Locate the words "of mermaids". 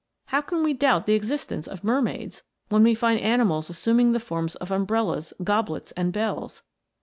1.67-2.41